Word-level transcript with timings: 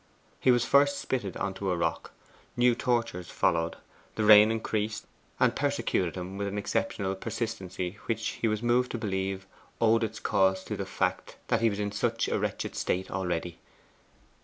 He 0.39 0.49
was 0.49 0.65
first 0.65 0.97
spitted 0.97 1.37
on 1.37 1.53
to 1.53 1.69
a 1.69 1.77
rock. 1.77 2.09
New 2.57 2.73
tortures 2.73 3.29
followed. 3.29 3.75
The 4.15 4.23
rain 4.23 4.49
increased, 4.49 5.05
and 5.39 5.55
persecuted 5.55 6.15
him 6.15 6.39
with 6.39 6.47
an 6.47 6.57
exceptional 6.57 7.13
persistency 7.13 7.99
which 8.07 8.29
he 8.41 8.47
was 8.47 8.63
moved 8.63 8.89
to 8.93 8.97
believe 8.97 9.45
owed 9.79 10.03
its 10.03 10.19
cause 10.19 10.63
to 10.63 10.75
the 10.75 10.87
fact 10.87 11.37
that 11.49 11.61
he 11.61 11.69
was 11.69 11.79
in 11.79 11.91
such 11.91 12.27
a 12.27 12.39
wretched 12.39 12.75
state 12.75 13.11
already. 13.11 13.59